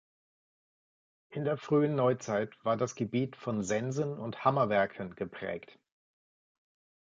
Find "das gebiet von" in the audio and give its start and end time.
2.75-3.61